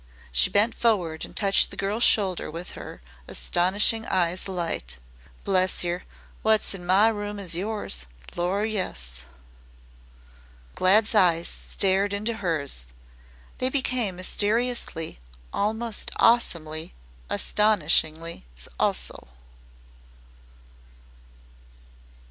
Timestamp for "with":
2.49-2.71